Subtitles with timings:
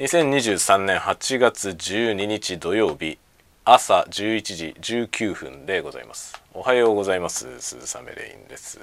[0.00, 3.18] 2023年8月12日土曜日
[3.66, 6.40] 朝11時19分でございます。
[6.54, 7.60] おはようございます。
[7.60, 8.80] 鈴雨レインです。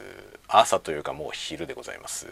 [0.48, 2.28] 朝というかもう昼でございます。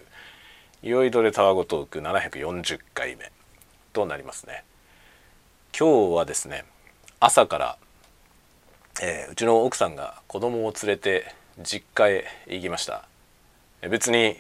[0.84, 3.32] いよいどれタワゴトーク740回目
[3.92, 4.64] となりますね。
[5.76, 6.64] 今日はですね
[7.20, 7.78] 朝から、
[9.02, 13.08] えーうちの奥さんが子供を連れて実家へ行きました。
[13.90, 14.36] 別に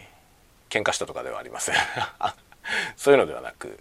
[0.70, 1.76] 喧嘩したとかではありません。
[2.98, 3.80] そういうのではなく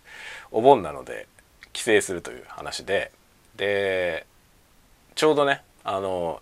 [0.50, 1.26] お盆なので
[1.72, 3.10] 帰省するという話で
[3.56, 4.26] で
[5.14, 6.40] ちょうどねあの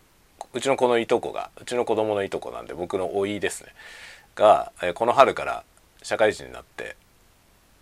[0.53, 3.73] うちの子のいとこがうちの子供のいとこなんで僕の甥いですね
[4.35, 5.65] がこの春から
[6.03, 6.97] 社会人になって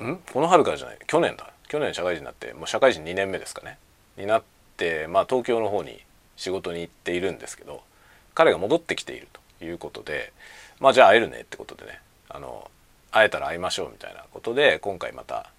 [0.03, 0.17] ん？
[0.33, 1.53] この春からじゃない去年だ。
[1.71, 3.79] 去年社会人になってもう社会人2年目ですかね
[4.17, 4.43] になっ
[4.77, 6.01] てまあ東京の方に
[6.37, 7.83] 仕事に行っているんですけど
[8.35, 10.33] 彼が戻ってきているということで
[10.81, 12.69] まあじゃあ会えるねってことでねあの
[13.13, 15.51] 会えたら会いましょうみたいなことで今回また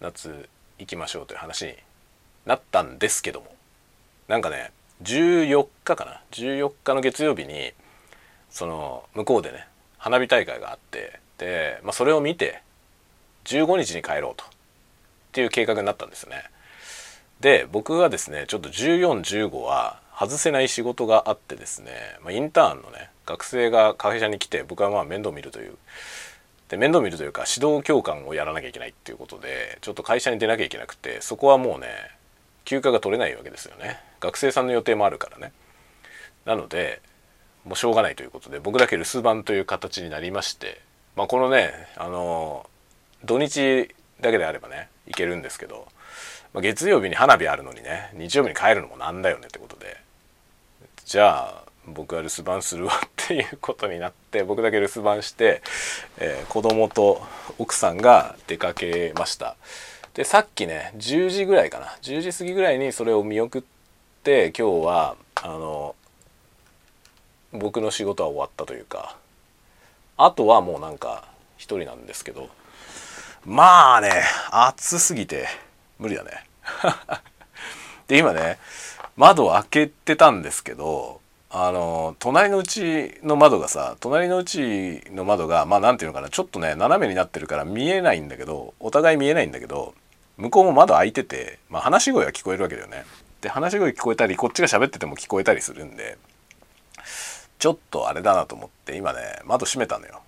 [0.00, 1.74] 夏行きましょうという話に
[2.44, 3.54] なったんですけども
[4.28, 4.72] なんかね
[5.02, 7.72] 14日かな？14日の月曜日に
[8.50, 9.66] その向こうでね
[9.98, 12.62] 花火大会があってで、まあ、それを見て
[13.44, 14.48] 15日に帰ろうとっ
[15.32, 16.44] ていう計画になったんですよね。
[17.40, 25.76] で僕はですねちょっと1415は外せない仕事があってですね、まあ、インターンのね学生が会社に来て僕はまあ面倒見るという
[26.68, 31.88] で面倒見るというか指導教官をやらなきゃいけないっていうことでちょっと会社に出なきゃいけなくてそこはもうね
[32.64, 34.00] 休暇が取れないわけですよね。
[34.18, 35.52] 学生さんの予定もあるからね。
[36.44, 37.00] なので
[37.64, 40.80] もうしょうがないということで僕だけ留守番という形になりまして
[41.16, 42.68] まあこのねあの
[43.24, 43.88] 土日
[44.20, 45.88] だけであればね行けるんですけど、
[46.54, 49.96] まあ、月曜日に花火あるのにね日曜日に帰るのもなんだよねってことで
[51.04, 55.60] じゃあ僕は留守番するわっっていうことになって僕だけ留守番して、
[56.18, 57.20] えー子供と
[57.58, 59.56] 奥さんが出かけました。
[60.14, 61.86] でさっきね10時ぐらいかな。
[62.02, 63.62] 10時過ぎぐらいにそれを見送っ
[64.22, 65.96] て今日はあの
[67.52, 69.16] 僕の仕事は終わったというか。
[70.16, 71.24] あとはもうなんか
[71.56, 72.48] 一人なんですけど。
[73.44, 74.22] まあね
[74.52, 75.48] 暑すぎて
[75.98, 76.44] 無理だね。
[78.06, 78.58] で今ね
[79.16, 89.94] 窓開けてたんですけどあの隣のうちの窓がさ隣のうちの窓がまあなんていうのかなちょっとね斜めになってるから見えないんだけどお互い見えないんだけど
[90.36, 93.04] 向こうも窓開いてて、まあ、話し声は聞こえるわけだよね。
[93.40, 96.18] で話し声聞こえたりこっちが喋ってても聞こえたりするんで
[97.58, 100.20] ちょっとあれだなと思って今ね窓閉めたのよ。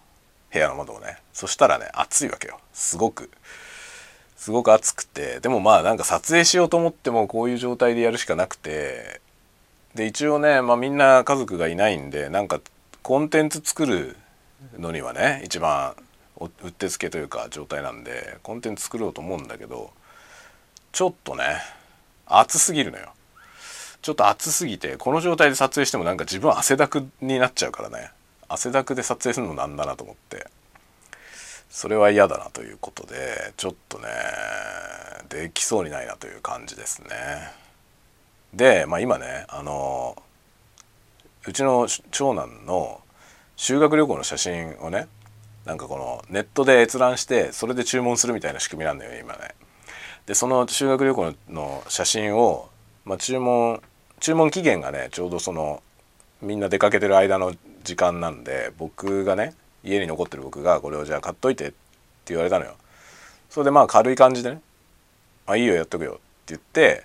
[0.51, 1.19] 部屋の窓をね。
[1.33, 2.59] そしたらね暑いわけよ。
[2.73, 3.31] すごく。
[4.37, 5.41] すごく暑くて。
[5.41, 9.21] でもまあなんか撮影しようと思ってもこういう状態でやるしかなくて
[9.95, 12.61] で一応ね、まあ、みんな家族がいないんでなんか
[13.03, 14.17] コンテンツ作る
[14.79, 15.95] のにはね一番
[16.39, 19.91] うってつけというか状態なんでコンテンツ作ろうと思うんだけど
[20.93, 21.45] ちょっとね
[22.27, 23.13] 暑すぎるのよ。
[24.01, 28.11] ちょっと暑すぎてこの状態で撮影してもなんか自分汗だくになっちゃうからね。
[28.49, 30.47] 汗だくで撮影するのなんだなと思って。
[31.71, 34.09] それは嫌だなということでちょっとね
[35.29, 37.68] できそうにないなという感じですね。
[38.55, 40.21] で、まあ、今ねあの
[41.47, 43.01] うちの長男の
[43.57, 45.09] 修学旅行の写真をね
[45.65, 49.55] なんかこのネットで閲覧してそれで注文するみたいな仕組みなんだよね今ね。
[50.27, 52.69] でその修学旅行の写真を、
[53.05, 53.81] まあ、注文
[54.21, 55.83] 注文期限がねちょうどその
[56.41, 57.55] みんな出かけてる間の
[57.85, 59.55] 時間なんで僕がね
[59.85, 61.75] 家に残ってる僕がこれをじゃあ買っといてって
[62.29, 62.75] 言われたのよ。
[63.51, 64.61] それでまあ軽い感じでね
[65.47, 67.05] 「あいいよやっとくよ」って言って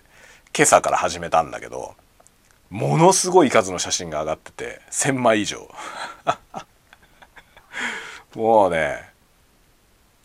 [0.56, 1.96] 今朝から始めたんだけど
[2.70, 5.70] ものすごい数の写真が上がってて1,000枚以上。
[8.36, 9.12] もうね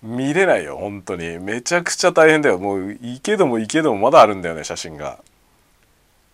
[0.02, 1.38] 見れないよ本当に。
[1.38, 2.58] めちゃくちゃ大変だよ。
[2.58, 5.18] もういいけどもいいけどもまだあるんだよね写真が。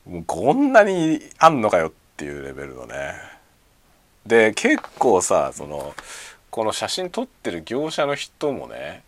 [0.06, 3.14] もうこんなにあんのかよっていうレベルのね。
[4.26, 5.94] で結構さその
[6.50, 9.02] この写真撮ってる業者の人もね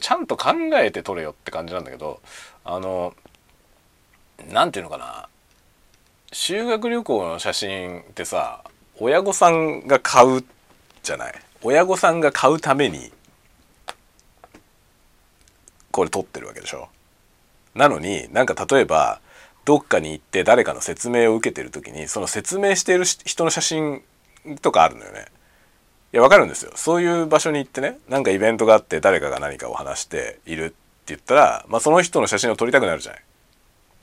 [0.00, 2.20] ちゃんと考えて撮れよって感じなんだけど
[2.64, 3.14] あの
[4.46, 5.28] なんていうのかな。
[6.32, 8.62] 修学旅行の写真ってさ
[8.98, 10.44] 親御さんが買う
[11.02, 11.34] じゃない。
[11.62, 13.12] 親御さんが買うために
[15.90, 16.88] これ撮ってるわけでしょ。
[17.74, 19.20] なのになんか例えば
[19.64, 24.02] どっかに行って誰かの説明を受けてる時にその説明してる人の写真
[24.62, 25.26] とかあるのよね。
[26.12, 26.72] いやわかるんですよ。
[26.74, 30.74] そういう場所に行ってねなんかイベントがあって誰かが何かを話しているって
[31.08, 33.22] 言ったら、まあ、その人の写真を撮りたくなるじゃない。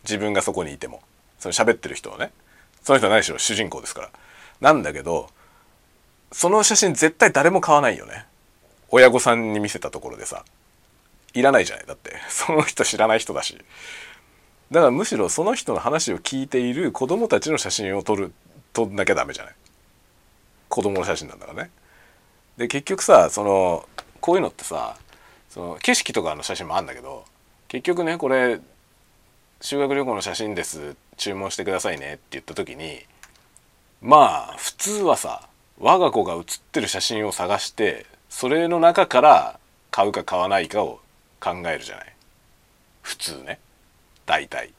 [0.07, 1.02] 自分がそこにいても。
[1.40, 2.31] その喋ってる人をね。
[2.84, 4.10] その人は何しろ主人公ですから。
[4.62, 5.30] なんだけど
[6.31, 8.25] その写真絶対誰も買わないよね。
[8.90, 10.46] 親御さんに見せたところでさ。
[11.34, 11.86] いらないじゃない。
[11.86, 13.57] だってその人知らない人だし。
[14.72, 18.34] だからむしろその人の話を聞いている子供たちの写真を撮る
[18.74, 19.56] 撮んなきゃダメじゃない。
[20.69, 21.72] 子供の写真なんだからね。
[22.58, 23.88] で結局さその
[24.22, 24.98] こういうのってさ
[25.50, 27.25] その景色とかの写真もあんだけど
[27.68, 28.60] 結局ねこれ
[29.65, 30.95] 修学旅行の写真です。
[31.17, 33.00] 注文してくださいねって言った時に
[34.00, 35.47] まあ普通はさ
[35.79, 39.59] 我が子が写ってる写真を探してそれの中から
[39.89, 41.00] 買うか買わないかを
[41.39, 42.13] 考えるじゃない。
[43.01, 43.57] 普通ね。
[44.27, 44.69] 大体。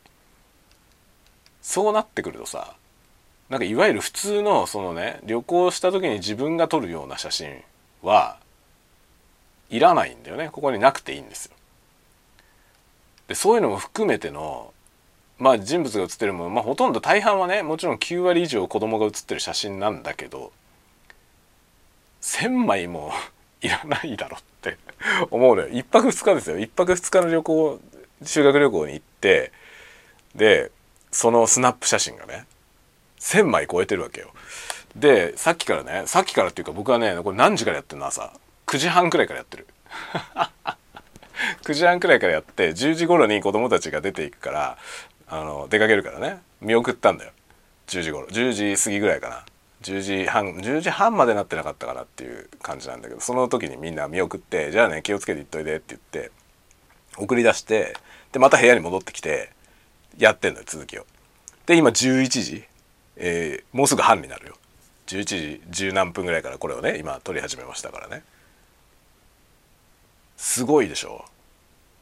[1.63, 2.77] そうなってくるとさ
[3.49, 7.61] なんかいわゆる普通のそのね旅行した時に自分が撮るような写真
[8.05, 8.39] は
[9.69, 10.49] いらないんだよね。
[10.53, 11.57] ここになくていいんですよ。
[13.27, 14.73] でそういうのも含めての
[15.39, 20.53] まあ人物が写ってるもの、まあ、ほとんど大半はねもちろん9割以上子供が写ってる写真なんだけど
[22.23, 23.13] 1,000枚も
[23.61, 24.77] いらないだろって
[25.31, 25.69] 思うのよ。
[25.69, 26.59] 1泊2日ですよ。
[26.59, 27.81] 1泊2日の旅行
[28.25, 29.53] 修学旅行に行って
[30.35, 30.71] で
[31.11, 32.47] そのスナップ写真がね
[33.19, 34.31] 1,000枚超えてるわけよ。
[34.95, 38.33] でさっきからねさっきからっていうか僕はねこれ何時からやってるの朝
[38.67, 39.67] ？9時半くらいからやってる。
[41.63, 44.79] 9時半くらいからやって10時頃に子供たちが出ていくから
[45.29, 46.41] あの出かけるからね。
[46.61, 47.33] 見送ったんだよ。
[47.89, 48.27] 10時頃。
[48.29, 49.45] 10時過ぎぐらいかな。
[49.83, 56.33] 10時半10時半までなってなかったかなっていう感じなんだけどその時にみんな見送って「じゃあね気をつけて行っといで」って言って
[57.17, 57.97] 送り出して
[58.33, 59.51] でまた部屋に戻ってきて
[60.19, 61.07] やってんのよ続きを。
[61.67, 62.65] で今11時、
[63.17, 64.57] えー、もうすぐ半になるよ。
[65.07, 65.25] 11
[65.71, 68.25] 時10何分ぐらいからこれをね今撮り始めましたからね。
[70.37, 71.25] すごいでしょ。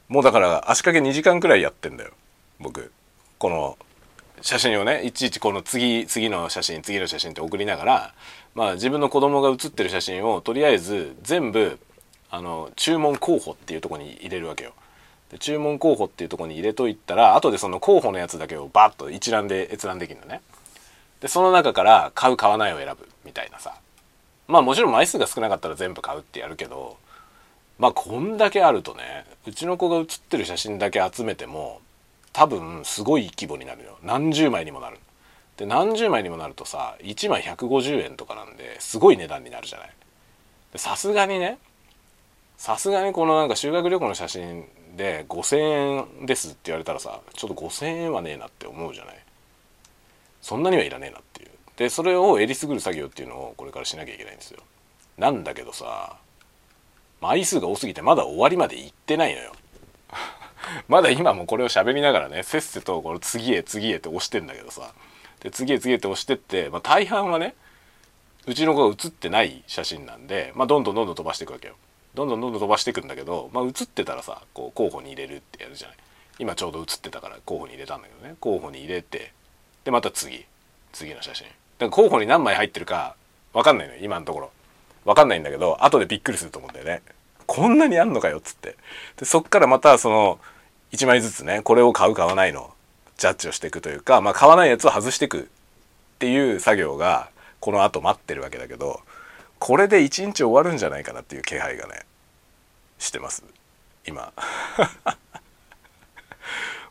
[0.09, 2.13] もうだから足掛け2時間くらいやってんだよ
[2.61, 2.93] 僕。
[3.39, 3.79] この
[4.41, 8.15] 写真をねいちいちこの次次の写真次の写真って送りながら
[8.55, 11.79] まあ自分の子供が写ってる写真をとりあえず全部
[12.31, 14.73] あの注文候補っていうとこに入れるわけよ。
[15.31, 20.43] で注文候補っていうとこに入れといたら後でその候補のやつだけをバッと一覧で閲覧できるのね。
[21.21, 23.75] でその中から買う買わないを選ぶみたいなさ
[24.47, 26.99] まあもちろん枚数が少なかったら全部買うってやるけど
[27.79, 31.81] まあこんだけあるとねうちの子が写ってる写真だけ集めても
[32.35, 33.97] 多分すごい規模になるよ。
[34.03, 34.99] 何十枚にもなる。
[35.57, 39.91] で何十枚にもなるとさ1枚150円とかなんですごい値段になるじゃない。
[40.75, 41.59] さすがにね
[42.59, 44.65] さすがにこのなんか修学旅行の写真
[44.97, 45.59] で5,000
[46.21, 49.19] 円ですって言われたらさちょっと5,000円はねえなって思うじゃない。
[50.43, 51.51] そんなにはいらねえなっていう。
[51.77, 54.61] でそれをえりすぐる作業っていうのをこれからしなきゃいけないんですよ。
[55.19, 56.17] なんだけどさ
[57.21, 59.53] 枚数が多すぎてまだ終わりまで行ってないのよ。
[60.89, 64.93] まだ今もこれを喋りながらねせっせとこの次へ次へって押してんだけどさ。
[65.41, 67.55] で次へ次へって押してって、まあ、大半はね
[68.47, 71.75] うちの子が写ってない写真なんで、まあ、どんどんどんどん飛ばしていくわけよ。
[72.15, 75.97] どんどんどんどん飛ばしていくんだけど、まあ、写ってたらさこう候補に入れるってやるじゃない。
[76.39, 78.37] 今ちょうど写ってたから候補に入れたんだけどね。
[78.41, 79.33] 候補に入れて
[79.85, 80.47] でまた次。
[80.93, 81.47] 次の写真。
[81.47, 83.17] だから候補に何枚入ってるか
[83.53, 84.51] 分かんないのよ今のところ。
[85.05, 87.03] 分かんないんだけど後でびっくりすると思うんだよね。
[87.47, 88.77] こんなにあんのかよっつって。
[89.17, 90.39] でそっからまたその
[90.95, 92.73] 1枚ずつねこれを買う買わないの
[93.17, 95.45] ジャッジをしていくというか、まあ、買わないやつを外していくっ
[96.19, 97.31] ていう作業が
[97.61, 99.01] この後待ってるわけだけど
[99.59, 102.01] これで1日終わるんじゃないかなっていう気配がね
[102.99, 103.45] してます。
[104.07, 104.33] 今。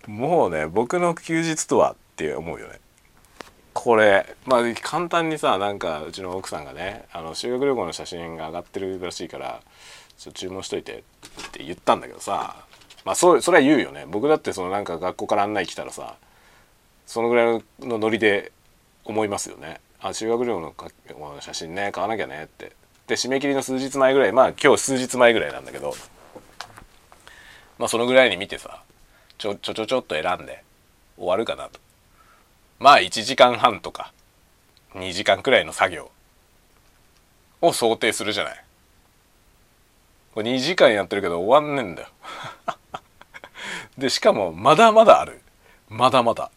[0.08, 2.80] もうね僕の休日とはって思うよね。
[3.74, 9.62] これまあ簡単にさなんかうちの奥さんがねあの修学旅行の写真が上がってるらしいから
[10.18, 11.04] ちょっと注文しといてっ
[11.52, 12.66] て言ったんだけどさ
[13.06, 14.06] まあそそれは言うよね。
[14.08, 16.16] 僕だってそのなんか学校から案内来たらさ
[17.06, 18.52] そのぐらいのノリで
[19.06, 19.82] 思いますよね。
[20.02, 20.62] あ修学旅行
[21.18, 22.72] の写真ね買わなきゃねって。
[23.08, 25.94] で締め切りの数日前ぐらいまあ今日数日前ぐらいなんだけど
[27.78, 28.82] まあそのぐらいに見てさ
[29.38, 30.64] ちょちょちょちょっと選んで
[31.18, 31.80] 終わるかなと。
[32.80, 34.14] まあ1時間半とか
[34.96, 36.12] 2時間くらいの作業
[37.62, 38.64] を想定するじゃない。
[40.34, 42.08] これ2時間やってるけど終わんねえんだよ。
[43.98, 45.42] でしかもまだまだある。
[45.90, 46.52] まだまだ。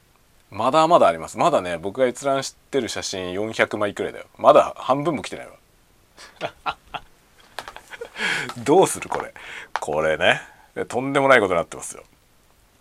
[0.50, 1.37] まだまだあります。
[1.38, 4.26] まだね僕が閲覧してる写真400枚くらいだよ。
[4.38, 5.52] まだ半分も来てないわ。
[8.64, 9.35] どうするこれ。
[9.81, 10.40] これね。
[10.88, 12.05] とんでもないことになってますよ。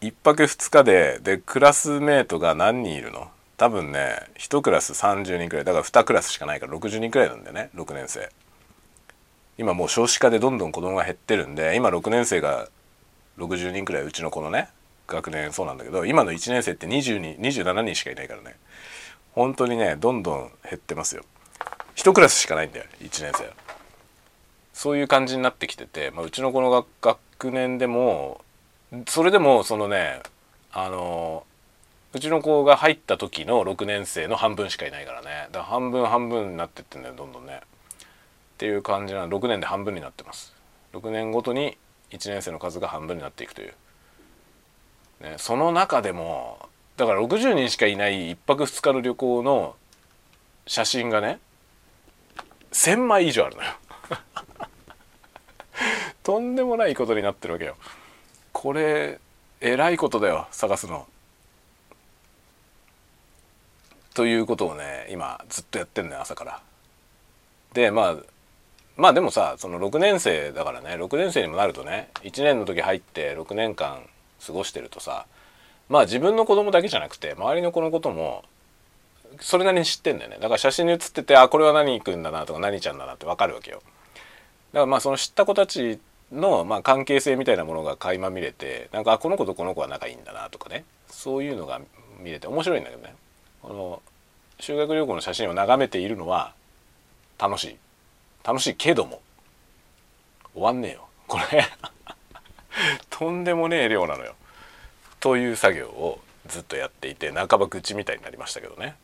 [0.01, 3.29] 1泊2日ででクラスメートが何人いるの？
[3.57, 5.65] 多分ね1クラス30人くらい。
[5.65, 7.69] だから2クラスしかないから60人くらいなんだよね。
[7.75, 8.29] 6年生。
[9.57, 12.67] 今もう少子化でどんどん子供が減ってるんで今6年生が
[13.37, 14.69] 60人くらいうちの子のね
[15.07, 18.55] 学年そうなんだけど今の1年生って20人27人しかいないからね。
[19.33, 21.23] 本当にねどんどん減ってますよ。
[21.95, 23.49] 1クラスしかないんだよ1年生
[24.73, 28.41] そういう感じになってきてて、まあ、うちの子の学年でも
[29.07, 30.21] それでもそのね
[30.71, 31.45] あの
[32.13, 35.49] うちの子が入った時の6年生の半分しかいないからね。
[35.51, 37.59] だから半分半分になってってんだよどんどんね。
[37.59, 40.53] っていう感じなの6年で半分になってます。
[40.93, 41.77] 6年ごとに
[42.11, 43.73] 1年生の数が半分になっていくという、
[45.21, 49.75] ね、その中でもだから60人しかいない1泊2日の旅行の
[50.67, 51.39] 写真がね
[52.71, 53.69] 1,000枚以上あるのよ。
[56.23, 57.77] とんでもないことになってるわけよ。
[58.51, 59.19] これ
[59.61, 61.07] えらいことだよ探すの。
[64.13, 66.61] ということをね今ずっとやってんのよ朝から。
[67.73, 68.15] でまあ
[68.97, 74.01] まあでもさその6年生だからね6年生にもなるとね1年の時入って6年間
[74.45, 75.25] 過ごしてるとさ
[75.89, 78.43] まあ自分の子供だけじゃなくて周りの子のことも
[79.39, 80.37] それなりに知ってんだよね。
[80.37, 83.77] だから写真に写っててあこれは何君だなとか何ちゃんだなって分かるわけよ。
[83.77, 85.99] だからまあその知った子たち
[86.31, 90.85] のまあ関係性みたいなものが垣間見れてなんかこの子とこの子は仲いいんだなとかね。
[91.09, 91.81] そういうのが
[92.21, 93.13] 見れて面白いんだけどね。
[93.61, 94.01] この
[94.59, 96.53] 修学旅行の写真を眺めているのは
[97.37, 97.77] 楽しい。
[98.45, 99.21] 楽しいけども。
[100.53, 101.07] 終わんねえよ。
[101.27, 101.65] これ。
[103.09, 104.35] とんでもねえ量なのよ。
[105.19, 108.95] という作業をずっとやっていて半ば愚痴みたいになりましたけどね。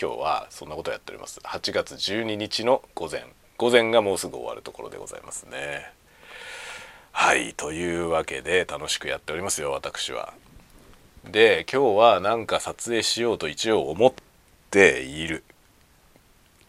[0.00, 1.40] 今日はそんなことやっております。
[1.40, 3.24] 8月12日の午前。
[3.56, 5.90] 午前がもうすぐ終わるところでございますね。
[7.12, 10.34] はいというわけで楽しくやっておりますよ私は。
[11.24, 14.12] で今日はなんか撮影しようと一応思っ
[14.70, 15.42] ている。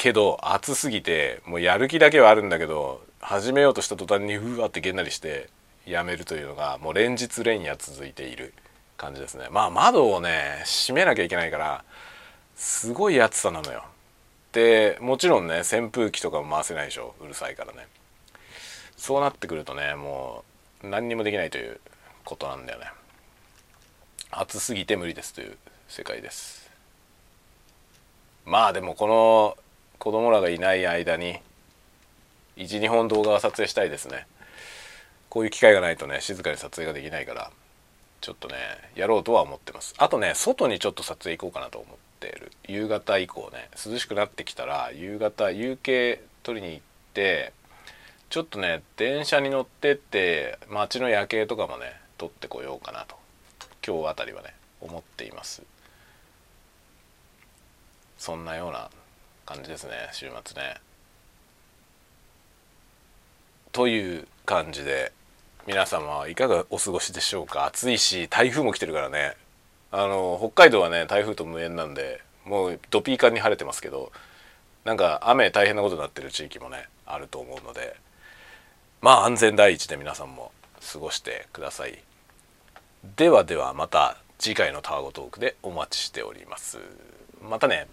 [0.02, 5.48] けど暑すぎてもうやる気だけはあるんだけど始めようとした途端にうわってげんなりして
[5.86, 8.56] やめるというのがもう連日連夜続いている
[8.98, 9.48] 感じですね。
[9.52, 11.84] まあ窓をね閉めなきゃいけないから
[12.56, 13.84] すごい暑さなのよ。
[14.54, 17.86] でもちろんね扇風機とかも回せないでしょうるさいからね。
[18.98, 20.44] そうなってくるとねも
[20.84, 21.80] う何にもできないという
[22.26, 22.88] ことなんだよね。
[24.32, 25.56] 暑すぎて無理ですという
[25.88, 26.72] 世界です。
[28.46, 29.58] まあでもこの
[30.02, 31.38] 子供らがいない間に
[32.58, 34.26] 12本動画は撮影したいですね。
[35.30, 37.52] こういう機会がないとね静かに撮影ができないから
[38.20, 38.56] ちょっとね
[38.96, 39.94] やろうとは思ってます。
[40.00, 42.52] あとね外にちょっと撮影行こうかなと思ってる。
[42.68, 46.80] 夕方以降ね涼しくなってきたら夕方夕景撮りに行っ
[47.14, 47.54] て
[48.32, 53.18] ちょっとね電車に乗ってって街の夜景とかもね撮ってこようかなと。
[53.86, 55.62] 今日あたりはね思っています。
[58.18, 58.90] そんなような
[59.54, 60.76] 感じですね週末ね。
[63.74, 65.12] という感じで
[65.68, 67.66] 皆様はいかがお過ごしでしょうか？
[67.66, 69.36] 暑いし台風も来てるからね。
[69.92, 74.12] あの北海道はね台風と無縁なんでもうドピーカンに晴れてますけど
[74.86, 77.98] なんか雨大変なことになってる地域もねあると思うので
[79.02, 80.52] まあ安全第一で皆さんも
[80.94, 82.00] 過ごしてください。
[83.18, 86.80] ではではまた次回のタワゴトークでお待ちしております。
[87.44, 87.88] またね。